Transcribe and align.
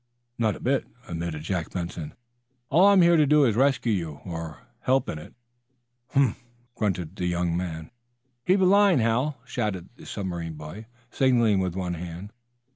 "Not 0.39 0.55
a 0.55 0.59
bit," 0.59 0.87
admitted 1.07 1.43
Jack 1.43 1.69
Benson. 1.73 2.15
"All 2.71 2.87
I'm 2.87 3.03
here 3.03 3.17
to 3.17 3.27
do 3.27 3.45
is 3.45 3.53
to 3.53 3.59
rescue 3.59 3.93
you, 3.93 4.19
or 4.25 4.61
help 4.79 5.07
in 5.07 5.19
it." 5.19 5.35
"Humph!" 6.09 6.43
grunted 6.73 7.15
the 7.15 7.27
younger 7.27 7.55
man. 7.55 7.91
"Heave 8.43 8.61
a 8.61 8.65
line, 8.65 8.97
Hal!" 8.97 9.37
shouted 9.45 9.89
the 9.97 10.07
submarine 10.07 10.53
boy, 10.53 10.87
signaling 11.11 11.59
with 11.59 11.75
one 11.75 11.93
hand. 11.93 12.33